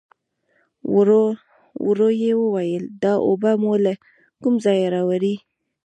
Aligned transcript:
ورو 1.85 2.07
يې 2.21 2.31
وویل: 2.41 2.83
دا 3.03 3.13
اوبه 3.27 3.51
مو 3.61 3.73
له 3.83 3.93
کوم 4.41 4.55
ځايه 4.63 4.87
راوړې؟ 4.95 5.35